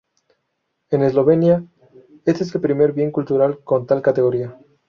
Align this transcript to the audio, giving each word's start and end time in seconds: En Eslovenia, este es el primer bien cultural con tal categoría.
En 0.89 1.03
Eslovenia, 1.03 1.63
este 2.25 2.43
es 2.43 2.55
el 2.55 2.59
primer 2.61 2.91
bien 2.91 3.11
cultural 3.11 3.59
con 3.63 3.85
tal 3.85 4.01
categoría. 4.01 4.57